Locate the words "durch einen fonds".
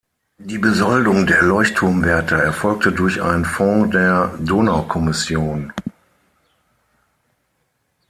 2.91-3.91